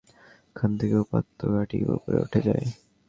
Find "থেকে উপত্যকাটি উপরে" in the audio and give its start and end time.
0.79-2.17